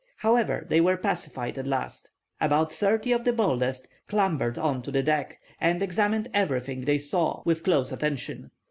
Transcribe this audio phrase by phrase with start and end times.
[0.17, 2.09] However, they were pacified at last.
[2.39, 7.43] About thirty of the boldest clambered on to the deck, and examined everything they saw
[7.45, 8.49] with close attention.